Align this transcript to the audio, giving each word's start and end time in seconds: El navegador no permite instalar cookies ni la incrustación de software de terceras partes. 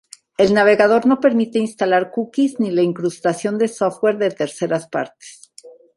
El 0.43 0.55
navegador 0.55 1.05
no 1.09 1.17
permite 1.25 1.59
instalar 1.59 2.09
cookies 2.15 2.55
ni 2.63 2.71
la 2.71 2.81
incrustación 2.87 3.59
de 3.59 3.67
software 3.75 4.17
de 4.17 4.31
terceras 4.41 4.87
partes. 4.89 5.51